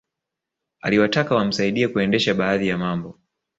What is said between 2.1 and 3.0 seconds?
baadhi ya